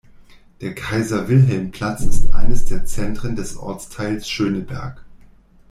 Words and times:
Der 0.61 0.73
Kaiser-Wilhelm-Platz 0.73 2.01
ist 2.01 2.33
eines 2.33 2.65
der 2.65 2.85
Zentren 2.85 3.35
des 3.35 3.55
Ortsteils 3.55 4.27
Schöneberg. 4.27 5.05